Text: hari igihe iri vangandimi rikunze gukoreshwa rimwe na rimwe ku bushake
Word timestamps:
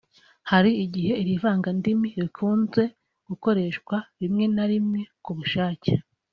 hari 0.51 0.71
igihe 0.85 1.13
iri 1.21 1.33
vangandimi 1.43 2.09
rikunze 2.21 2.83
gukoreshwa 3.27 3.95
rimwe 4.21 4.45
na 4.55 4.65
rimwe 4.71 5.01
ku 5.23 5.31
bushake 5.37 5.91